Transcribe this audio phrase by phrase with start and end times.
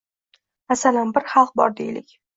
[0.71, 2.17] Masalan, bir xalq bor deylik.